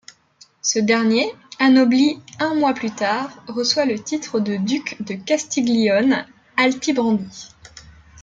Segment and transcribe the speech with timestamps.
[0.63, 7.49] Ce dernier, anobli un mois plus tard, reçoit le titre de duc de Castiglione-Altibrandi.